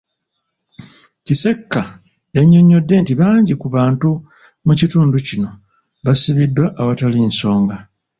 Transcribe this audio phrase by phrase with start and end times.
[1.25, 1.81] Kisekka
[2.35, 4.09] yannyonnyodde nti bangi ku bantu
[4.65, 5.49] mu kitundu kino
[6.05, 7.75] basibiddwa awatali nsonga.